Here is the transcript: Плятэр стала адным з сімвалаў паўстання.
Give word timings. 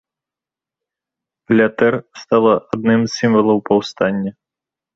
Плятэр 1.51 1.93
стала 2.21 2.53
адным 2.73 3.01
з 3.07 3.11
сімвалаў 3.19 3.57
паўстання. 3.71 4.31